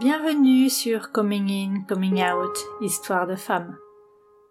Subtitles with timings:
[0.00, 3.76] Bienvenue sur Coming In, Coming Out, Histoire de femmes,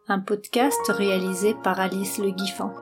[0.10, 2.74] un podcast réalisé par Alice Le Guiffant.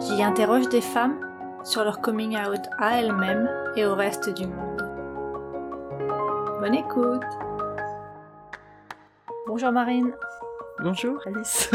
[0.00, 1.16] J'y interroge des femmes
[1.62, 4.82] sur leur coming out à elles-mêmes et au reste du monde.
[6.58, 7.22] Bonne écoute
[9.46, 10.12] Bonjour Marine.
[10.82, 11.70] Bonjour Alice.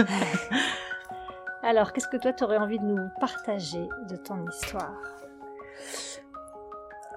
[1.64, 4.92] Alors, qu'est-ce que toi tu aurais envie de nous partager de ton histoire?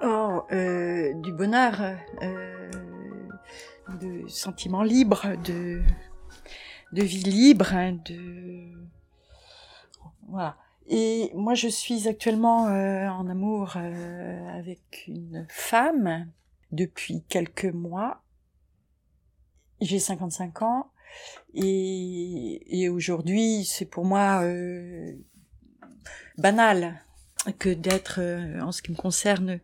[0.02, 1.74] Oh, euh, du bonheur,
[2.22, 2.70] euh,
[4.00, 5.82] de sentiments libres, de,
[6.92, 8.70] de vie libre, hein, de
[10.28, 10.56] voilà.
[10.86, 16.28] Et moi, je suis actuellement euh, en amour avec une femme
[16.72, 18.22] depuis quelques mois.
[19.80, 20.90] J'ai 55 ans
[21.54, 24.42] et, et aujourd'hui, c'est pour moi
[26.38, 27.00] banal
[27.58, 29.60] que d'être, euh, en ce qui me concerne,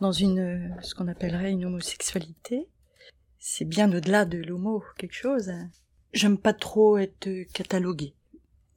[0.00, 2.68] dans une, euh, ce qu'on appellerait une homosexualité.
[3.44, 5.50] C'est bien au-delà de l'homo, quelque chose.
[6.12, 8.14] J'aime pas trop être cataloguée.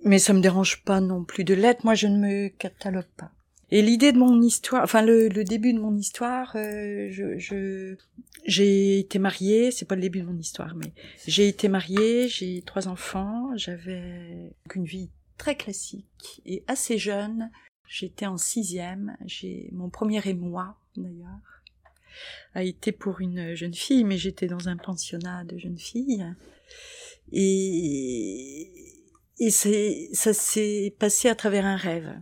[0.03, 1.83] Mais ça me dérange pas non plus de l'être.
[1.83, 3.31] Moi, je ne me catalogue pas.
[3.69, 7.95] Et l'idée de mon histoire, enfin le, début de mon histoire, euh, je,
[8.47, 9.69] j'ai été mariée.
[9.69, 10.93] C'est pas le début de mon histoire, mais
[11.27, 12.27] j'ai été mariée.
[12.27, 13.55] J'ai trois enfants.
[13.55, 17.51] J'avais une vie très classique et assez jeune.
[17.87, 19.15] J'étais en sixième.
[19.27, 21.54] J'ai mon premier émoi d'ailleurs
[22.53, 26.25] a été pour une jeune fille, mais j'étais dans un pensionnat de jeunes filles.
[27.31, 28.71] Et,
[29.39, 32.19] et ça s'est passé à travers un rêve.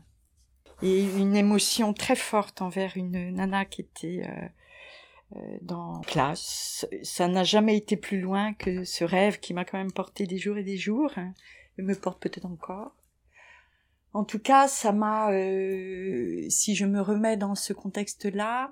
[0.81, 6.85] Et une émotion très forte envers une nana qui était euh, euh dans classe.
[7.03, 10.37] Ça n'a jamais été plus loin que ce rêve qui m'a quand même porté des
[10.37, 11.33] jours et des jours, hein,
[11.77, 12.93] et me porte peut-être encore.
[14.13, 18.71] En tout cas, ça m'a, euh, si je me remets dans ce contexte-là,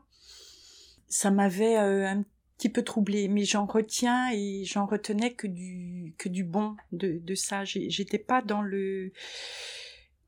[1.11, 2.23] ça m'avait euh, un
[2.57, 7.19] petit peu troublé, mais j'en retiens et j'en retenais que du que du bon de,
[7.21, 7.65] de ça.
[7.65, 9.11] J'étais pas dans le,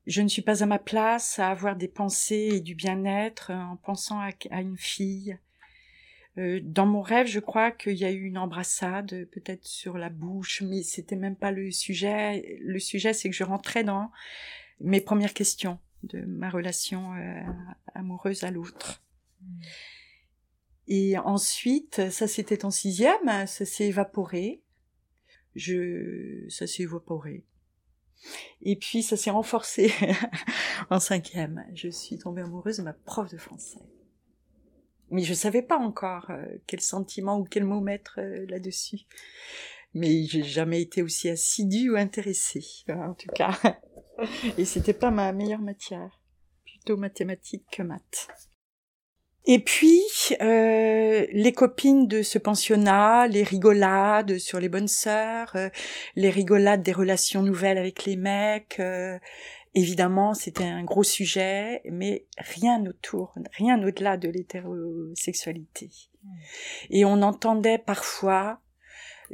[0.06, 3.76] je ne suis pas à ma place à avoir des pensées et du bien-être en
[3.76, 5.38] pensant à, une fille.
[6.36, 10.10] Euh, dans mon rêve, je crois qu'il y a eu une embrassade, peut-être sur la
[10.10, 12.58] bouche, mais c'était même pas le sujet.
[12.60, 14.10] Le sujet, c'est que je rentrais dans
[14.80, 17.40] mes premières questions de ma relation euh,
[17.94, 19.00] amoureuse à l'autre.
[20.86, 24.62] Et ensuite, ça c'était en sixième, ça s'est évaporé.
[25.54, 27.44] Je, ça s'est évaporé.
[28.62, 29.92] Et puis ça s'est renforcé
[30.90, 31.64] en cinquième.
[31.74, 33.80] Je suis tombée amoureuse de ma prof de français.
[35.10, 39.00] Mais je savais pas encore euh, quel sentiment ou quel mot mettre euh, là-dessus.
[39.92, 43.56] Mais j'ai jamais été aussi assidue ou intéressée, en tout cas.
[44.58, 46.20] Et c'était pas ma meilleure matière,
[46.64, 48.28] plutôt mathématiques que maths.
[49.46, 50.02] Et puis,
[50.40, 55.68] euh, les copines de ce pensionnat, les rigolades sur les bonnes sœurs, euh,
[56.16, 59.18] les rigolades des relations nouvelles avec les mecs, euh,
[59.74, 65.90] évidemment, c'était un gros sujet, mais rien autour, rien au-delà de l'hétérosexualité.
[66.22, 66.28] Mmh.
[66.90, 68.60] Et on entendait parfois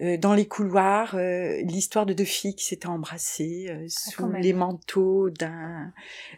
[0.01, 4.33] euh, dans les couloirs euh, l'histoire de deux filles qui s'étaient embrassées euh, ah, sous
[4.33, 5.93] les manteaux d'un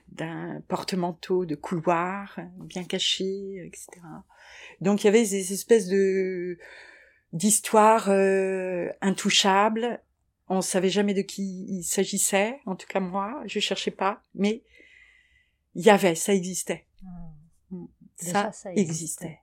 [0.08, 4.02] d'un porte-manteau de couloir bien caché etc
[4.80, 6.58] donc il y avait des espèces de
[7.32, 8.10] d'histoires
[9.00, 10.02] intouchables.
[10.48, 14.62] On savait jamais de qui il s'agissait en tout cas moi je cherchais pas mais
[15.74, 16.84] il y avait ça existait.
[17.70, 17.86] Mmh.
[18.16, 19.41] ça, existait.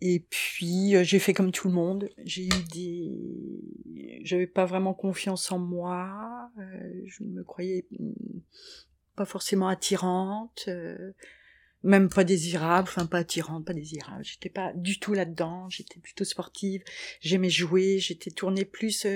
[0.00, 2.08] Et puis euh, j'ai fait comme tout le monde.
[2.24, 6.50] J'ai eu des, j'avais pas vraiment confiance en moi.
[6.58, 7.86] Euh, je me croyais
[9.14, 11.12] pas forcément attirante, euh,
[11.82, 12.88] même pas désirable.
[12.88, 14.22] Enfin pas attirante, pas désirable.
[14.22, 15.70] J'étais pas du tout là-dedans.
[15.70, 16.84] J'étais plutôt sportive.
[17.20, 17.98] J'aimais jouer.
[17.98, 19.06] J'étais tournée plus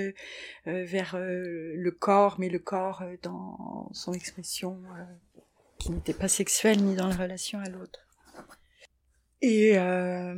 [0.65, 4.81] vers le corps, mais le corps dans son expression
[5.77, 8.07] qui n'était pas sexuelle ni dans la relation à l'autre.
[9.41, 10.35] Et euh,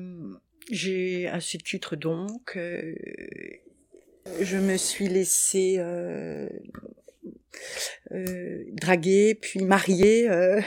[0.72, 2.96] j'ai, à ce titre donc, euh,
[4.42, 6.48] je me suis laissée euh,
[8.14, 10.62] euh, draguer, puis marier euh,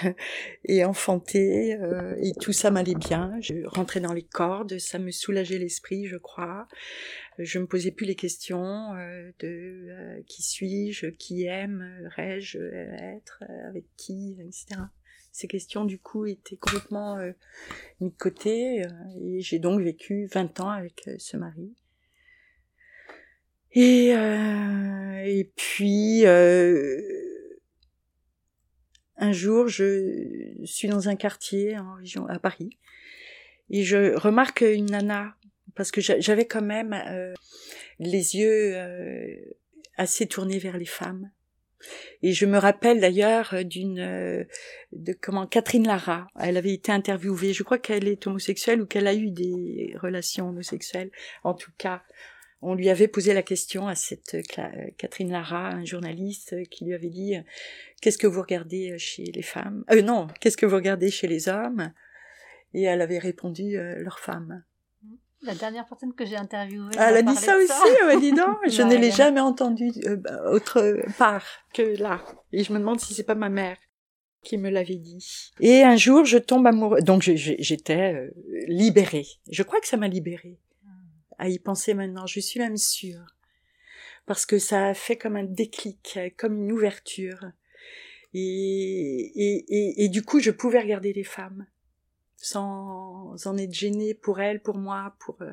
[0.67, 1.79] et enfanter,
[2.21, 3.33] et tout ça m'allait bien.
[3.41, 6.69] Je rentrais dans les cordes, ça me soulageait l'esprit, je crois.
[7.39, 8.93] Je me posais plus les questions
[9.39, 14.83] de qui suis-je, qui aimerais-je être, avec qui, etc
[15.37, 17.33] ces questions du coup étaient complètement euh,
[18.01, 18.89] mis de côté euh,
[19.21, 21.75] et j'ai donc vécu 20 ans avec euh, ce mari.
[23.73, 26.93] Et et puis un
[29.33, 32.79] jour je suis dans un quartier en région à Paris
[33.69, 35.37] et je remarque une nana
[35.77, 37.35] parce que j'avais quand même euh,
[37.99, 39.37] les yeux euh,
[39.97, 41.31] assez tournés vers les femmes.
[42.23, 44.45] Et je me rappelle d'ailleurs d'une euh,
[44.93, 47.53] de comment Catherine Lara, elle avait été interviewée.
[47.53, 51.11] Je crois qu'elle est homosexuelle ou qu'elle a eu des relations homosexuelles.
[51.45, 52.03] En tout cas,
[52.63, 54.37] on lui avait posé la question à cette
[54.97, 57.35] Catherine Lara, un journaliste, qui lui avait dit
[58.01, 59.85] qu'est-ce que vous regardez chez les femmes?
[59.91, 61.93] Euh, Non, qu'est-ce que vous regardez chez les hommes?
[62.75, 64.65] Et elle avait répondu leurs femmes.
[65.47, 66.91] La dernière personne que j'ai interviewée.
[66.99, 68.17] Ah, elle a dit ça aussi, ça.
[68.17, 68.59] dis donc.
[68.67, 70.17] Je ne l'ai jamais entendu euh,
[70.51, 72.25] autre part que là.
[72.53, 73.77] Et je me demande si c'est pas ma mère
[74.43, 75.53] qui me l'avait dit.
[75.61, 77.01] Et un jour, je tombe amoureux.
[77.01, 78.31] Donc j'étais euh,
[78.67, 79.27] libérée.
[79.51, 80.59] Je crois que ça m'a libérée.
[80.85, 80.89] Hmm.
[81.39, 83.25] À y penser maintenant, je suis même sûre.
[84.27, 87.53] Parce que ça a fait comme un déclic, comme une ouverture.
[88.35, 91.67] Et, et, et, et du coup, je pouvais regarder les femmes
[92.37, 95.53] sans en être gênée pour elles, pour moi, pour euh,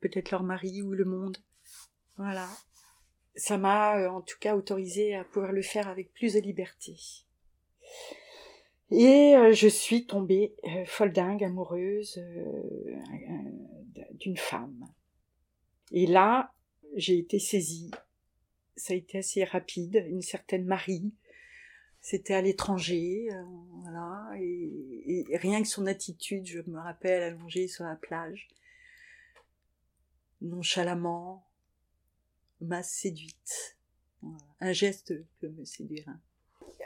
[0.00, 1.38] peut-être leur mari ou le monde.
[2.16, 2.48] Voilà.
[3.36, 6.96] Ça m'a euh, en tout cas autorisé à pouvoir le faire avec plus de liberté.
[8.90, 10.54] Et euh, je suis tombée
[10.86, 12.20] folle dingue, amoureuse
[14.12, 14.88] d'une femme.
[15.90, 16.52] Et là,
[16.94, 17.90] j'ai été saisie.
[18.76, 21.12] Ça a été assez rapide, une certaine Marie
[22.04, 23.42] c'était à l'étranger, euh,
[23.82, 28.46] voilà, et, rien que son attitude, je me rappelle allongée sur la plage,
[30.42, 31.46] nonchalamment,
[32.60, 33.78] m'a séduite.
[34.60, 36.04] Un geste peut me séduire.
[36.06, 36.20] Hein.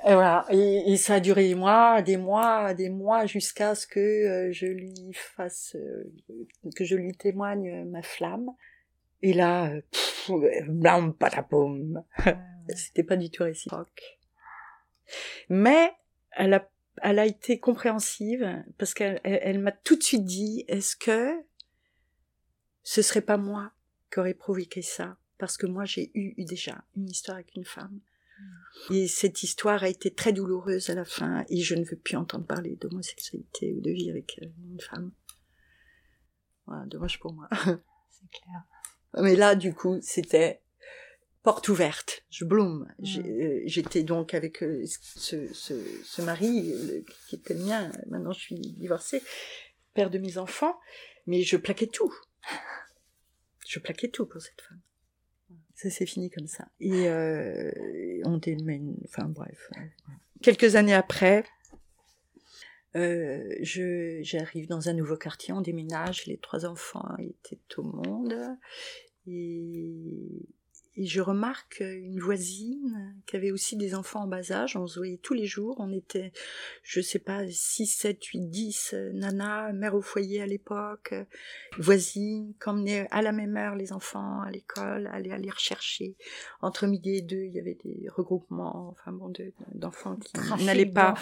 [0.07, 3.99] Et voilà, et, ça a duré des mois, des mois, des mois, jusqu'à ce que
[3.99, 6.15] euh, je lui fasse, euh,
[6.77, 8.51] que je lui témoigne ma flamme.
[9.23, 9.73] Et là,
[10.69, 12.05] blam patapom,
[12.77, 14.18] c'était pas du tout réciproque.
[15.49, 15.93] Mais
[16.33, 16.71] elle a,
[17.03, 21.33] elle a été compréhensive parce qu'elle elle, m'a tout de suite dit est-ce que
[22.83, 23.73] ce serait pas moi
[24.13, 25.19] qui aurais provoqué ça?
[25.39, 28.01] Parce que moi j'ai eu, déjà une histoire avec une femme
[28.41, 28.95] hmm.
[28.95, 32.17] et cette histoire a été très douloureuse à la fin et je ne veux plus
[32.17, 35.13] entendre parler d'homosexualité ou de vie avec euh, une femme.
[36.67, 37.49] Voilà, dommage pour moi.
[37.51, 38.65] C'est clair.
[39.23, 40.61] Mais là, du coup, c'était
[41.49, 42.87] porte ouverte, je bloom.
[42.99, 43.21] Mm.
[43.21, 45.73] Euh, j'étais donc avec euh, ce, ce,
[46.05, 47.91] ce mari euh, qui était le mien.
[48.11, 49.23] Maintenant, je suis divorcée,
[49.95, 50.79] père de mes enfants,
[51.27, 52.13] mais je plaquais tout.
[53.67, 54.83] Je plaquais tout pour cette femme.
[55.75, 56.69] Ça s'est fini comme ça.
[56.81, 57.73] Et euh,
[58.27, 59.71] on démène, enfin bref.
[60.43, 61.45] Quelques années après,
[62.95, 68.37] euh, j'arrive dans un nouveau quartier, on déménage, les trois enfants étaient au monde.
[69.27, 70.47] Et
[70.99, 74.77] et je remarque une voisine qui avait aussi des enfants en bas âge.
[74.77, 75.77] On se voyait tous les jours.
[75.79, 76.33] On était,
[76.83, 81.15] je sais pas, 6, 7, 8, 10 nana, mère au foyer à l'époque,
[81.79, 86.17] voisine, qui à la même heure les enfants à l'école, aller aller rechercher.
[86.63, 89.33] Entre midi et deux, il y avait des regroupements, enfin bon,
[89.75, 91.15] d'enfants qui n'allaient pas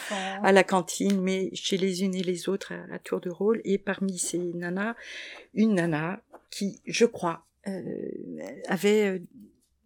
[0.42, 3.60] à la cantine, mais chez les unes et les autres à, tour de rôle.
[3.64, 4.94] Et parmi ces nanas,
[5.52, 7.82] une nana qui, je crois, euh,
[8.68, 9.18] avait euh,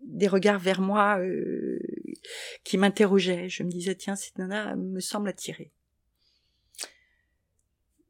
[0.02, 1.79] des regards vers moi euh,
[2.64, 3.49] qui m'interrogeaient.
[3.49, 5.73] Je me disais, tiens, cette nana me semble attirée.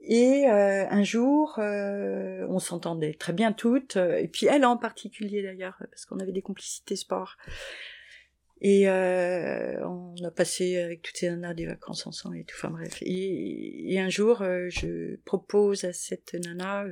[0.01, 5.43] Et euh, un jour, euh, on s'entendait très bien toutes, et puis elle en particulier
[5.43, 7.37] d'ailleurs, parce qu'on avait des complicités sport.
[8.63, 12.99] Et on a passé avec toutes ces nanas des vacances ensemble et tout, enfin bref.
[13.01, 16.85] Et, et un jour, je propose à cette nana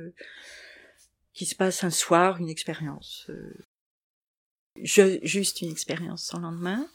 [1.33, 3.29] qu'il se passe un soir une expérience
[4.83, 6.87] je, juste une expérience sans lendemain.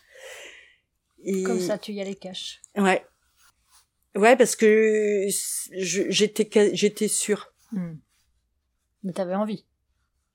[1.24, 1.42] Et...
[1.42, 2.60] Comme ça, tu y allais cash.
[2.76, 3.04] Ouais.
[4.14, 5.26] Ouais, parce que
[5.72, 7.52] j'étais j'étais sûre.
[7.72, 7.94] Hmm.
[9.02, 9.64] Mais t'avais envie.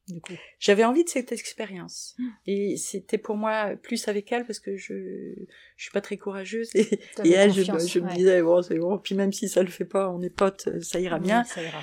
[0.09, 0.33] Du coup.
[0.59, 2.15] J'avais envie de cette expérience.
[2.17, 2.29] Hmm.
[2.47, 5.35] Et c'était pour moi plus avec elle parce que je
[5.77, 8.97] je suis pas très courageuse et, et elle je, je me disais bon c'est bon
[8.97, 11.43] puis même si ça le fait pas on est potes ça ira bien.
[11.43, 11.81] Ça ira.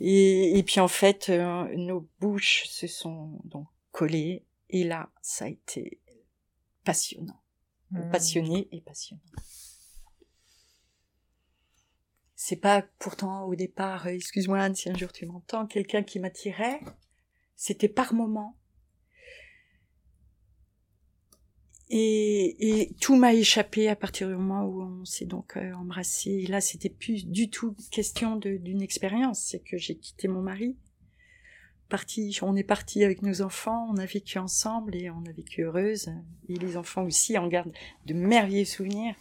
[0.00, 5.46] Et, et puis en fait euh, nos bouches se sont donc collées et là, ça
[5.46, 6.00] a été
[6.84, 7.40] passionnant.
[7.90, 8.10] Hmm.
[8.10, 9.22] Passionné et passionnant.
[12.34, 16.18] C'est pas pourtant au départ, euh, excuse-moi Anne si un jour tu m'entends, quelqu'un qui
[16.18, 16.80] m'attirait.
[17.56, 18.56] C'était par moment.
[21.90, 26.30] Et, et tout m'a échappé à partir du moment où on s'est donc euh, embrassé.
[26.30, 29.40] Et là, c'était plus du tout question d'une expérience.
[29.40, 30.76] C'est que j'ai quitté mon mari
[32.42, 36.10] on est parti avec nos enfants, on a vécu ensemble et on a vécu heureuse.
[36.48, 37.72] Et les enfants aussi en gardent
[38.06, 39.14] de merveilleux souvenirs.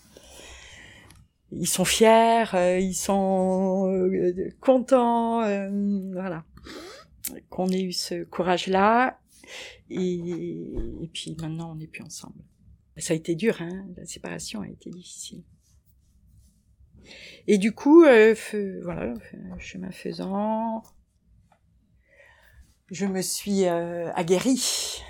[1.51, 5.69] Ils sont fiers, euh, ils sont euh, contents, euh,
[6.11, 6.43] voilà.
[7.49, 9.19] qu'on ait eu ce courage-là.
[9.89, 10.15] Et,
[11.01, 12.43] et puis maintenant, on n'est plus ensemble.
[12.97, 13.85] Ça a été dur, hein.
[13.95, 15.43] La séparation a été difficile.
[17.47, 19.13] Et du coup, voilà,
[19.59, 20.83] chemin faisant,
[22.91, 25.01] je me suis euh, aguerrie.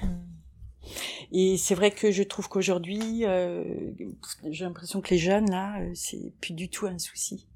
[1.32, 3.92] Et c'est vrai que je trouve qu'aujourd'hui, euh,
[4.50, 7.48] j'ai l'impression que les jeunes là, euh, c'est plus du tout un souci.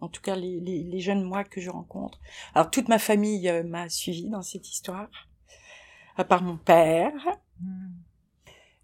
[0.00, 2.18] En tout cas, les, les, les jeunes moi que je rencontre.
[2.54, 5.08] Alors toute ma famille euh, m'a suivi dans cette histoire,
[6.16, 7.12] à part mon père.
[7.60, 7.90] Hmm.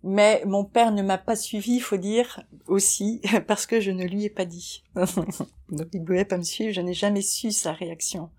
[0.05, 4.05] Mais mon père ne m'a pas suivi, il faut dire aussi, parce que je ne
[4.05, 4.83] lui ai pas dit.
[4.95, 8.31] Donc il ne pouvait pas me suivre, je n'ai jamais su sa réaction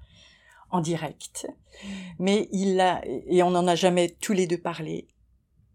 [0.74, 1.48] en direct.
[2.20, 5.08] Mais il a, et on n'en a jamais tous les deux parlé,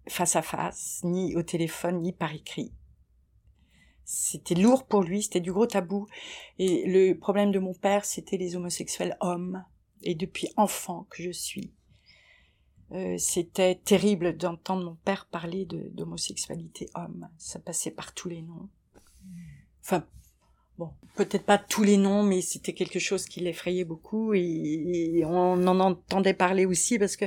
[0.08, 2.72] face à face, ni au téléphone, ni par écrit.
[4.04, 6.08] C'était lourd pour lui, c'était du gros tabou.
[6.58, 9.64] Et le problème de mon père, c'était les homosexuels hommes.
[10.02, 11.72] Et depuis enfant que je suis,
[12.92, 17.28] euh, c'était terrible d'entendre mon père parler d'homosexualité homme.
[17.38, 18.68] Ça passait par tous les noms.
[19.82, 20.04] Enfin,
[20.78, 25.66] bon, peut-être pas tous les noms, mais c'était quelque chose qui l'effrayait beaucoup et, on
[25.66, 27.26] en entendait parler aussi parce que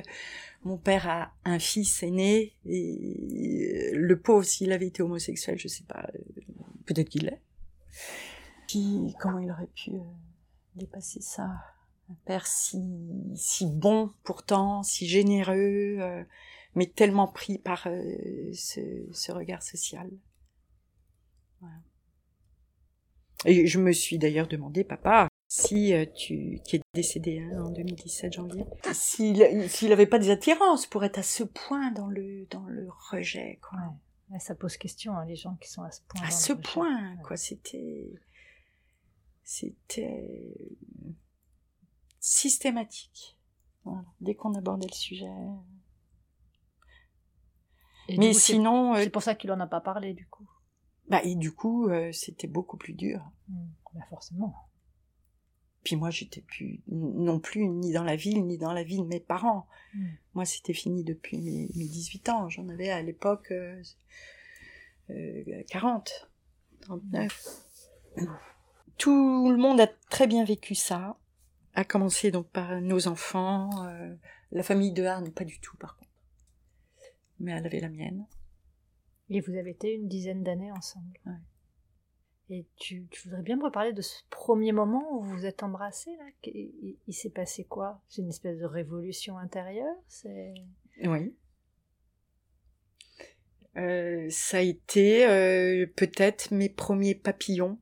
[0.63, 5.83] mon père a un fils aîné et le pauvre, s'il avait été homosexuel, je sais
[5.83, 6.19] pas, euh,
[6.85, 7.41] peut-être qu'il l'est.
[8.67, 10.03] Puis, comment il aurait pu euh,
[10.75, 11.43] dépasser ça?
[12.09, 12.77] Un père si,
[13.65, 16.23] bon pourtant, si généreux, euh,
[16.75, 18.79] mais tellement pris par euh, ce,
[19.11, 20.09] ce, regard social.
[21.59, 21.75] Voilà.
[23.45, 27.71] Et je me suis d'ailleurs demandé, papa, si euh, tu qui est décédé hein, en
[27.71, 32.45] 2017 janvier, s'il s'il avait pas des attirances pour être à ce point dans le
[32.49, 33.77] dans le rejet quoi.
[34.29, 34.39] Ouais.
[34.39, 36.21] ça pose question hein, les gens qui sont à ce point.
[36.25, 38.13] À ce point quoi, c'était
[39.43, 40.55] c'était
[42.21, 43.37] systématique.
[43.83, 44.05] Voilà.
[44.21, 45.33] Dès qu'on abordait le sujet.
[48.17, 50.47] Mais sinon, c'est pour ça qu'il en a pas parlé du coup.
[51.11, 53.29] Bah et du coup, euh, c'était beaucoup plus dur.
[53.49, 53.55] Mmh.
[53.93, 54.55] Bah forcément.
[55.83, 59.03] Puis moi, j'étais plus non plus ni dans la ville ni dans la vie de
[59.03, 59.67] mes parents.
[59.93, 60.05] Mmh.
[60.35, 62.47] Moi, c'était fini depuis mes, mes 18 ans.
[62.47, 63.83] J'en avais à l'époque euh,
[65.09, 66.29] euh, 40,
[66.79, 67.65] 39.
[68.15, 68.25] Mmh.
[68.97, 71.17] Tout le monde a très bien vécu ça
[71.73, 74.15] à commencer donc par nos enfants, euh,
[74.53, 76.11] la famille de Arne, pas du tout par contre.
[77.39, 78.25] Mais elle avait la mienne.
[79.31, 81.17] Et vous avez été une dizaine d'années ensemble.
[81.25, 81.33] Ouais.
[82.49, 85.63] Et tu, tu, voudrais bien me reparler de ce premier moment où vous vous êtes
[85.63, 86.25] embrassés là?
[86.43, 88.01] Il, il s'est passé quoi?
[88.09, 90.53] C'est une espèce de révolution intérieure C'est
[91.03, 91.33] oui.
[93.77, 97.79] Euh, ça a été euh, peut-être mes premiers papillons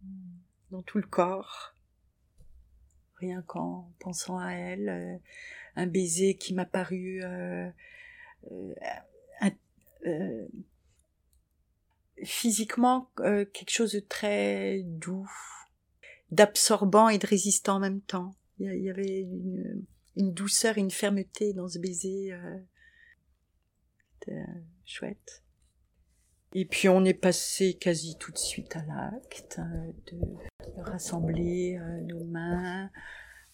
[0.00, 0.08] mmh.
[0.70, 1.74] dans tout le corps
[3.16, 5.16] rien qu'en pensant à elle, euh,
[5.76, 7.22] un baiser qui m'a paru
[12.18, 15.30] euh, euh, physiquement quelque chose de très doux,
[16.30, 18.34] d'absorbant et de résistant en même temps.
[18.58, 19.84] Il y, avait une,
[20.16, 22.32] une douceur, une fermeté dans ce baiser.
[24.20, 24.42] C'était
[24.84, 25.44] chouette.
[26.56, 32.00] Et puis on est passé quasi tout de suite à l'acte euh, de, rassembler euh,
[32.02, 32.90] nos mains,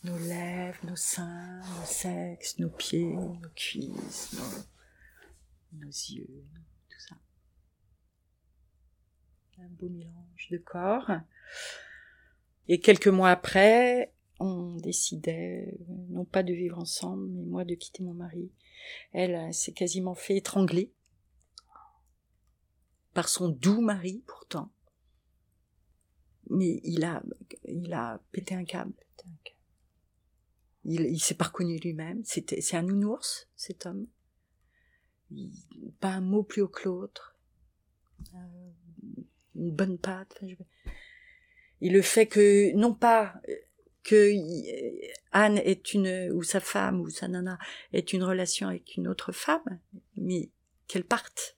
[0.05, 4.37] nos lèvres, nos seins, nos sexes, nos pieds, nos cuisses,
[5.73, 6.45] nos, yeux.
[9.61, 11.11] Un beau mélange de corps.
[12.69, 18.03] Et quelques mois après, on décidait non pas de vivre ensemble, mais moi de quitter
[18.03, 18.51] mon mari.
[19.13, 20.93] Elle s'est quasiment fait étrangler
[23.13, 24.71] par son doux mari pourtant.
[26.49, 27.23] Mais il a,
[27.65, 28.95] il a pété un câble.
[30.85, 32.25] Il, il s'est pas reconnu lui-même.
[32.25, 34.07] C'était, c'est un nounours, cet homme.
[35.31, 35.53] Il,
[36.01, 37.37] pas un mot plus haut que l'autre.
[38.35, 38.71] Euh,
[39.61, 40.33] une bonne patte.
[40.37, 40.57] Enfin, je...
[41.83, 43.35] Et le fait que, non pas
[44.03, 44.33] que
[45.33, 47.59] Anne est une, ou sa femme, ou sa nana,
[47.93, 49.81] est une relation avec une autre femme,
[50.17, 50.51] mais
[50.87, 51.57] qu'elle parte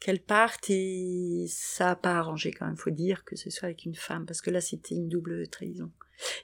[0.00, 3.84] qu'elle parte et ça a pas arrangé quand même, faut dire que ce soit avec
[3.84, 5.90] une femme parce que là c'était une double trahison.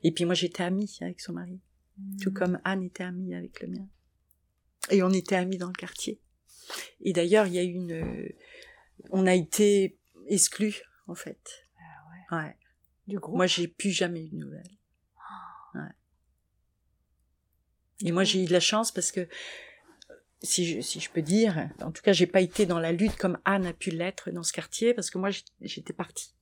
[0.03, 1.61] Et puis moi j'étais amie avec son mari,
[2.21, 2.35] tout mmh.
[2.35, 3.89] comme Anne était amie avec le mien.
[4.91, 6.21] Et on était amis dans le quartier.
[7.01, 8.29] Et d'ailleurs il y a eu une,
[9.11, 9.99] on a été
[10.29, 11.67] exclus en fait.
[11.79, 12.45] Ah ouais.
[12.45, 12.57] ouais.
[13.07, 13.37] Du groupe?
[13.37, 14.79] Moi j'ai plus jamais eu de nouvelles.
[15.75, 15.81] Ouais.
[18.01, 19.29] Et moi j'ai eu de la chance parce que
[20.45, 23.17] si je, si je peux dire, en tout cas, j'ai pas été dans la lutte
[23.17, 26.35] comme Anne a pu l'être dans ce quartier, parce que moi, j'étais partie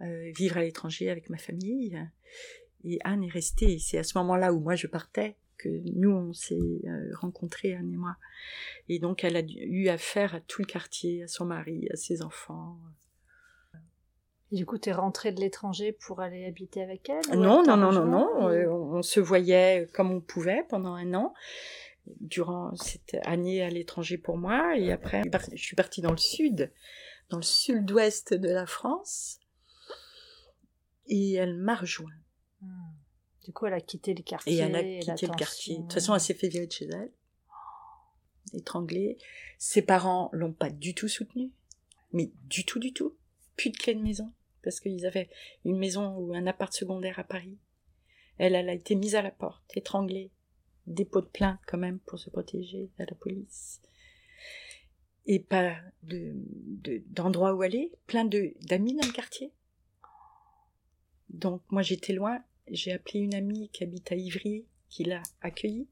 [0.00, 1.96] euh, vivre à l'étranger avec ma famille,
[2.84, 3.78] Et Anne est restée.
[3.78, 7.92] C'est à ce moment-là où moi je partais que nous on s'est euh, rencontrés Anne
[7.92, 8.16] et moi.
[8.88, 12.22] Et donc elle a eu affaire à tout le quartier, à son mari, à ses
[12.22, 12.78] enfants.
[14.52, 17.76] Et du coup, tu es rentrée de l'étranger pour aller habiter avec elle Non, non,
[17.76, 18.28] non, non, non.
[18.38, 21.34] on, se voyait comme on pouvait pendant un an
[22.20, 24.76] durant cette année à l'étranger pour moi.
[24.76, 25.22] Et après,
[25.52, 26.72] je suis partie dans le sud,
[27.28, 29.40] dans le sud-ouest de la France.
[31.08, 32.14] Et elle m'a rejoint.
[32.62, 32.95] Hmm.
[33.46, 34.54] Du coup, elle a quitté le quartier.
[34.54, 35.76] Et elle a quitté le quartier.
[35.76, 37.12] De toute façon, elle s'est fait virer de chez elle.
[38.52, 39.18] Étranglée.
[39.56, 41.52] Ses parents l'ont pas du tout soutenue.
[42.12, 43.16] Mais du tout, du tout.
[43.54, 44.32] Plus de clé de maison.
[44.64, 45.30] Parce qu'ils avaient
[45.64, 47.56] une maison ou un appart secondaire à Paris.
[48.38, 50.32] Elle, elle a été mise à la porte, étranglée,
[50.88, 53.80] dépôt de plainte quand même pour se protéger à la police.
[55.26, 56.34] Et pas de,
[57.06, 59.52] d'endroit où aller, plein de, d'amis dans le quartier.
[61.28, 65.88] Donc moi j'étais loin, j'ai appelé une amie qui habite à Ivry, qui l'a accueillie,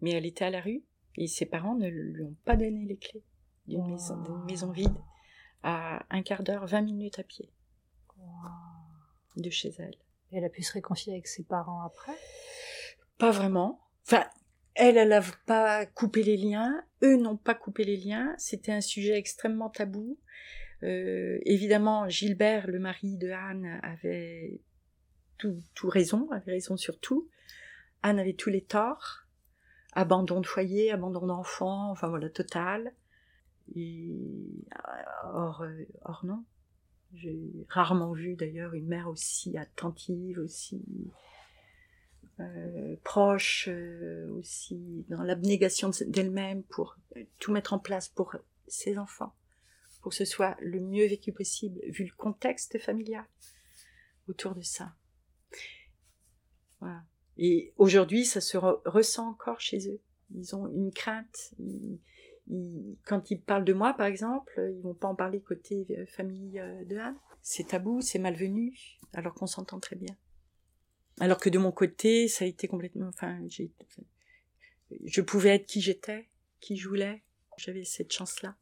[0.00, 0.82] mais elle était à la rue,
[1.16, 3.24] et ses parents ne lui ont pas donné les clés
[3.66, 3.86] d'une
[4.46, 4.96] maison, vide,
[5.62, 7.50] à un quart d'heure, vingt minutes à pied
[9.36, 9.94] de chez elle.
[10.32, 12.16] Et elle a pu se réconcilier avec ses parents après?
[13.18, 13.80] Pas vraiment.
[14.06, 14.24] Enfin,
[14.74, 18.80] elle, elle n'a pas coupé les liens, eux n'ont pas coupé les liens, c'était un
[18.80, 20.18] sujet extrêmement tabou.
[20.82, 24.60] Euh, évidemment, Gilbert, le mari de Anne, avait
[25.40, 27.28] tout, tout raison, avait raison sur tout.
[28.02, 29.24] Anne avait tous les torts.
[29.92, 32.92] Abandon de foyer, abandon d'enfant, enfin voilà, total.
[33.74, 34.14] Et,
[35.24, 36.44] or, euh, or non.
[37.14, 40.80] J'ai rarement vu d'ailleurs une mère aussi attentive, aussi
[42.38, 46.96] euh, proche euh, aussi dans l'abnégation d'elle-même pour
[47.40, 48.36] tout mettre en place pour
[48.68, 49.34] ses enfants,
[50.02, 53.24] pour que ce soit le mieux vécu possible vu le contexte familial
[54.28, 54.92] autour de ça.
[57.36, 60.00] Et aujourd'hui, ça se ressent encore chez eux.
[60.34, 61.54] Ils ont une crainte.
[63.04, 66.60] quand ils parlent de moi, par exemple, ils vont pas en parler côté euh, famille
[66.86, 67.16] de Anne.
[67.42, 68.76] C'est tabou, c'est malvenu,
[69.14, 70.14] alors qu'on s'entend très bien.
[71.20, 73.40] Alors que de mon côté, ça a été complètement, enfin,
[75.04, 76.28] je pouvais être qui j'étais,
[76.60, 77.22] qui je voulais.
[77.56, 78.56] J'avais cette chance-là.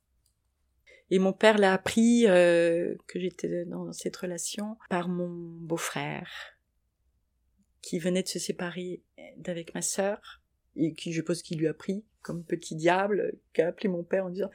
[1.11, 6.29] Et mon père l'a appris euh, que j'étais dans cette relation par mon beau-frère,
[7.83, 9.03] qui venait de se séparer
[9.37, 10.43] d'avec ma sœur,
[10.77, 14.03] et qui, je pense, qu'il lui a pris comme petit diable, qui a appelé mon
[14.03, 14.51] père en disant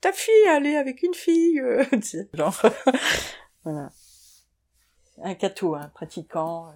[0.00, 1.60] ta fille, est avec une fille,
[2.34, 2.60] genre,
[3.64, 3.92] voilà.
[5.22, 6.72] Un cateau, un pratiquant, euh,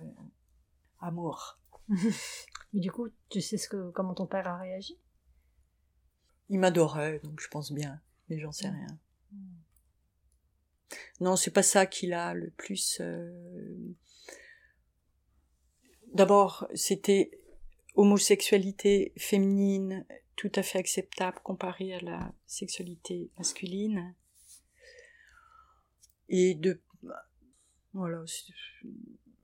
[1.01, 1.59] amour.
[1.89, 4.99] Mais du coup, tu sais ce que, comment ton père a réagi?
[6.51, 8.99] Il m'adorait, donc je pense bien, mais j'en sais rien.
[11.21, 13.01] Non, c'est pas ça qu'il a le plus.
[13.01, 13.95] Euh,
[16.15, 17.31] d'abord, c'était
[17.95, 20.05] homosexualité féminine
[20.37, 24.15] tout à fait acceptable comparée à la sexualité masculine.
[26.29, 26.81] Et de
[27.93, 28.25] voilà,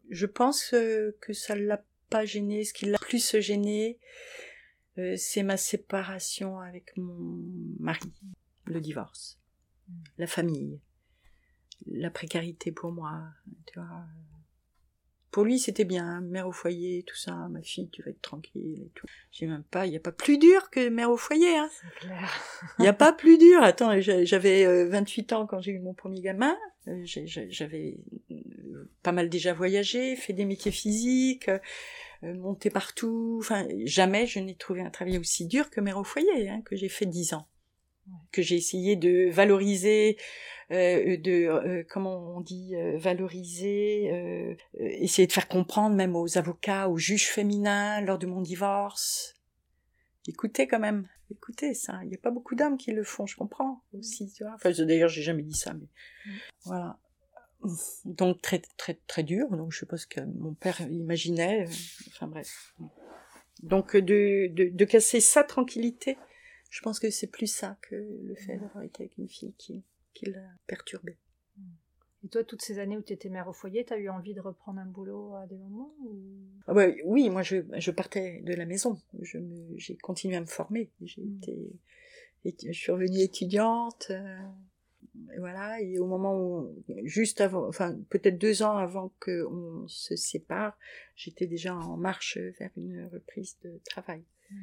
[0.09, 2.64] je pense euh, que ça l'a pas gêné.
[2.64, 4.00] Ce qui l'a plus gêné,
[4.98, 7.44] euh, c'est ma séparation avec mon
[7.78, 8.12] mari,
[8.64, 9.38] le divorce,
[9.88, 10.02] hmm.
[10.18, 10.80] la famille,
[11.87, 13.22] la précarité pour moi.
[13.66, 14.04] Tu vois.
[15.31, 18.83] Pour lui, c'était bien, mère au foyer, tout ça, ma fille, tu vas être tranquille
[18.85, 19.07] et tout.
[19.31, 21.69] J'ai même pas, il y a pas plus dur que mère au foyer, hein.
[21.71, 22.31] C'est clair.
[22.81, 23.62] Il y a pas plus dur.
[23.62, 26.57] Attends, j'avais 28 euh, ans quand j'ai eu mon premier gamin.
[27.05, 27.99] J'avais
[29.03, 31.49] pas mal déjà voyagé, fait des métiers physiques,
[32.23, 33.38] euh, monté partout.
[33.40, 36.77] Enfin, jamais je n'ai trouvé un travail aussi dur que mère au foyer, hein, que
[36.77, 37.47] j'ai fait dix ans,
[38.33, 40.16] que j'ai essayé de valoriser,
[40.70, 46.99] euh, de euh, comment on dit valoriser, essayer de faire comprendre même aux avocats, aux
[46.99, 49.37] juges féminins lors de mon divorce.
[50.29, 52.01] Écoutez quand même, écoutez ça.
[52.03, 54.55] Il n'y a pas beaucoup d'hommes qui le font, je comprends aussi, tu vois.
[54.55, 55.88] Enfin, d'ailleurs, j'ai jamais dit ça, mais
[56.64, 56.99] voilà
[58.05, 59.49] donc très très très dur.
[59.51, 61.66] Donc je sais pas ce que mon père imaginait.
[61.66, 61.70] Euh,
[62.09, 62.75] enfin bref.
[63.62, 66.16] Donc de, de, de casser sa tranquillité,
[66.70, 69.83] je pense que c'est plus ça que le fait d'avoir été avec une fille qui,
[70.14, 71.18] qui l'a perturbé.
[72.22, 74.35] Et toi, toutes ces années où tu étais mère au foyer, tu as eu envie
[74.35, 75.94] de reprendre un boulot à des moments
[76.66, 78.98] ah bah, Oui, moi je, je partais de la maison.
[79.76, 80.90] J'ai continué à me former.
[81.00, 81.40] J'ai hmm.
[82.44, 84.09] été, je suis revenue étudiante.
[84.11, 84.38] Euh,
[85.38, 90.76] voilà, et au moment où, juste avant, enfin peut-être deux ans avant qu'on se sépare,
[91.16, 94.22] j'étais déjà en marche vers une reprise de travail.
[94.50, 94.56] Hmm.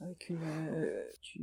[0.00, 1.42] Avec une, euh, tu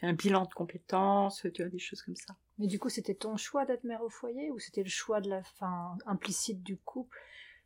[0.00, 2.34] fais un bilan de compétences, tu as des choses comme ça.
[2.58, 5.28] Mais du coup, c'était ton choix d'être mère au foyer ou c'était le choix de
[5.28, 7.18] la fin implicite du couple?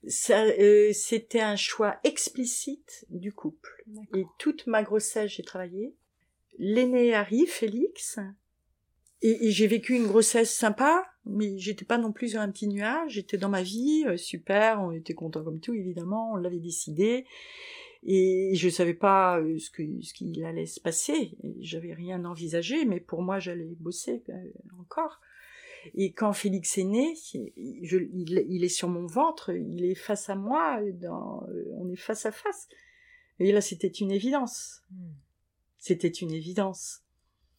[0.08, 3.84] Ça, euh, c'était un choix explicite du couple.
[3.86, 4.18] D'accord.
[4.18, 5.94] Et toute ma grossesse, j'ai travaillé.
[6.58, 8.18] L'aîné arrive, Félix,
[9.22, 12.66] et, et j'ai vécu une grossesse sympa, mais j'étais pas non plus sur un petit
[12.66, 13.12] nuage.
[13.12, 17.24] J'étais dans ma vie, euh, super, on était content comme tout, évidemment, on l'avait décidé.
[18.04, 21.36] Et je savais pas euh, ce que ce qu'il allait se passer.
[21.60, 25.20] J'avais rien envisagé, mais pour moi, j'allais bosser euh, encore.
[25.94, 27.14] Et quand Félix est né,
[27.82, 31.88] je, il, il est sur mon ventre, il est face à moi, dans, euh, on
[31.90, 32.68] est face à face.
[33.38, 34.82] Et là, c'était une évidence.
[34.90, 35.12] Hmm.
[35.78, 37.02] C'était une évidence